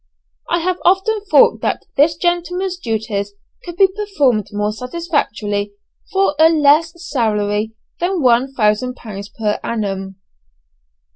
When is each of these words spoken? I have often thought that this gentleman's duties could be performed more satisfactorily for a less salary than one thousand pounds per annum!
I 0.49 0.61
have 0.61 0.79
often 0.83 1.21
thought 1.29 1.61
that 1.61 1.85
this 1.95 2.15
gentleman's 2.17 2.77
duties 2.77 3.33
could 3.63 3.75
be 3.77 3.85
performed 3.85 4.47
more 4.51 4.71
satisfactorily 4.73 5.73
for 6.11 6.33
a 6.39 6.49
less 6.49 6.91
salary 7.07 7.75
than 7.99 8.19
one 8.23 8.51
thousand 8.51 8.95
pounds 8.95 9.29
per 9.29 9.59
annum! 9.63 10.15